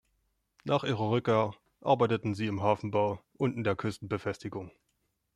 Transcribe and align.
Nach 0.63 0.83
ihrer 0.83 1.11
Rückkehr 1.11 1.53
arbeiteten 1.81 2.33
sie 2.33 2.47
im 2.47 2.63
Hafenbau 2.63 3.21
und 3.37 3.55
in 3.55 3.63
der 3.63 3.75
Küstenbefestigung. 3.75 4.71